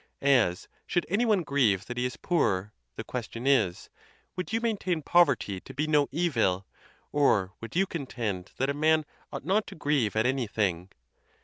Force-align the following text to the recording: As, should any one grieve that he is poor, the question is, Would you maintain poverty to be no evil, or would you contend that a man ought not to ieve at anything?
As, 0.23 0.67
should 0.87 1.05
any 1.09 1.25
one 1.25 1.43
grieve 1.43 1.85
that 1.85 1.95
he 1.95 2.07
is 2.07 2.17
poor, 2.17 2.73
the 2.95 3.03
question 3.03 3.45
is, 3.45 3.91
Would 4.35 4.51
you 4.51 4.59
maintain 4.59 5.03
poverty 5.03 5.59
to 5.61 5.75
be 5.75 5.85
no 5.85 6.07
evil, 6.11 6.65
or 7.11 7.53
would 7.61 7.75
you 7.75 7.85
contend 7.85 8.51
that 8.57 8.71
a 8.71 8.73
man 8.73 9.05
ought 9.31 9.45
not 9.45 9.67
to 9.67 9.75
ieve 9.75 10.15
at 10.15 10.25
anything? 10.25 10.89